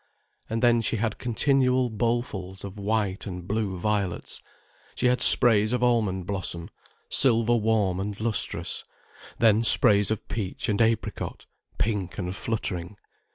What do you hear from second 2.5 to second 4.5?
of white and blue violets,